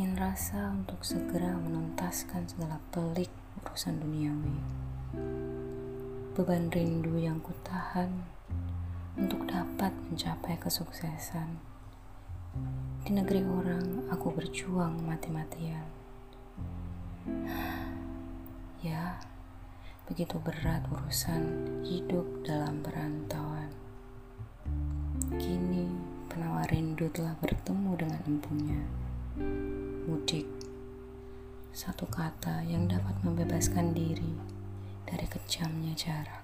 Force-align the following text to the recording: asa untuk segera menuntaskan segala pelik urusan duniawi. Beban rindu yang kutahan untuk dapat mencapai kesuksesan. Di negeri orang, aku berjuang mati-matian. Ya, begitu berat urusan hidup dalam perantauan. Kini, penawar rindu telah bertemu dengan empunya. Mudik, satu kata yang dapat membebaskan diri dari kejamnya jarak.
asa 0.00 0.72
untuk 0.72 1.04
segera 1.04 1.60
menuntaskan 1.60 2.48
segala 2.48 2.80
pelik 2.88 3.28
urusan 3.60 4.00
duniawi. 4.00 4.56
Beban 6.32 6.72
rindu 6.72 7.20
yang 7.20 7.36
kutahan 7.44 8.08
untuk 9.20 9.44
dapat 9.44 9.92
mencapai 10.08 10.56
kesuksesan. 10.56 11.60
Di 13.04 13.12
negeri 13.12 13.44
orang, 13.44 14.08
aku 14.08 14.32
berjuang 14.32 15.04
mati-matian. 15.04 15.84
Ya, 18.80 19.20
begitu 20.08 20.40
berat 20.40 20.80
urusan 20.88 21.44
hidup 21.84 22.24
dalam 22.48 22.80
perantauan. 22.80 23.68
Kini, 25.36 25.92
penawar 26.32 26.72
rindu 26.72 27.12
telah 27.12 27.36
bertemu 27.36 27.92
dengan 28.00 28.20
empunya. 28.24 28.80
Mudik, 30.10 30.42
satu 31.70 32.02
kata 32.10 32.66
yang 32.66 32.90
dapat 32.90 33.14
membebaskan 33.22 33.94
diri 33.94 34.34
dari 35.06 35.22
kejamnya 35.30 35.94
jarak. 35.94 36.42